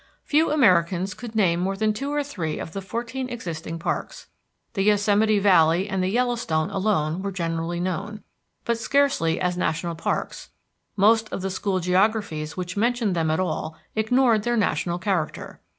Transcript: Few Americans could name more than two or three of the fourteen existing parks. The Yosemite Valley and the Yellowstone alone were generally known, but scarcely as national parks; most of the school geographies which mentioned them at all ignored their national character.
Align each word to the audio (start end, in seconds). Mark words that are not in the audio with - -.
Few 0.23 0.49
Americans 0.49 1.13
could 1.13 1.35
name 1.35 1.59
more 1.59 1.77
than 1.77 1.93
two 1.93 2.11
or 2.11 2.23
three 2.23 2.57
of 2.57 2.73
the 2.73 2.81
fourteen 2.81 3.29
existing 3.29 3.77
parks. 3.77 4.25
The 4.73 4.81
Yosemite 4.81 5.37
Valley 5.37 5.87
and 5.87 6.01
the 6.01 6.09
Yellowstone 6.09 6.71
alone 6.71 7.21
were 7.21 7.31
generally 7.31 7.79
known, 7.79 8.23
but 8.65 8.79
scarcely 8.79 9.39
as 9.39 9.57
national 9.57 9.93
parks; 9.93 10.49
most 10.95 11.31
of 11.31 11.43
the 11.43 11.51
school 11.51 11.79
geographies 11.79 12.57
which 12.57 12.75
mentioned 12.75 13.15
them 13.15 13.29
at 13.29 13.39
all 13.39 13.77
ignored 13.95 14.41
their 14.41 14.57
national 14.57 14.97
character. 14.97 15.61